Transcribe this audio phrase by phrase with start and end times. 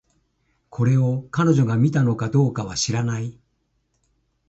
[0.71, 3.37] これを、彼女が見たのかどうかは知らない